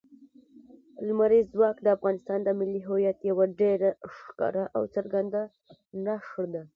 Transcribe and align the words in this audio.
لمریز 1.07 1.45
ځواک 1.55 1.77
د 1.81 1.87
افغانستان 1.97 2.39
د 2.43 2.49
ملي 2.59 2.81
هویت 2.87 3.19
یوه 3.29 3.45
ډېره 3.61 3.89
ښکاره 4.15 4.63
او 4.75 4.83
څرګنده 4.95 5.41
نښه 6.05 6.45
ده. 6.53 6.63